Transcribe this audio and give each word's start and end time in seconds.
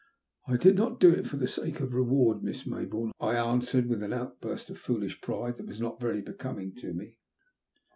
''I 0.47 0.57
did 0.57 0.77
not 0.77 0.99
do 0.99 1.11
it 1.13 1.27
for 1.27 1.37
the 1.37 1.47
sake 1.47 1.79
of 1.79 1.93
reward, 1.93 2.41
Miss 2.41 2.65
Maybourne," 2.65 3.11
I 3.19 3.35
answered, 3.35 3.85
with 3.85 4.01
an 4.01 4.13
outburst 4.13 4.71
of 4.71 4.79
foolish 4.79 5.21
pride 5.21 5.57
that 5.57 5.67
was 5.67 5.79
not 5.79 6.01
very 6.01 6.23
becoming 6.23 6.73
to 6.77 6.91
me. 6.91 7.19